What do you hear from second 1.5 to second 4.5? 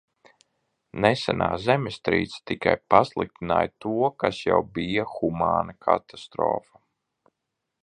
zemestrīce tikai pasliktināja to, kas